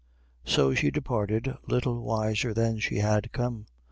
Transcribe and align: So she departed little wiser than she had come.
So 0.43 0.73
she 0.73 0.89
departed 0.89 1.55
little 1.67 2.01
wiser 2.01 2.55
than 2.55 2.79
she 2.79 2.95
had 2.95 3.31
come. 3.31 3.67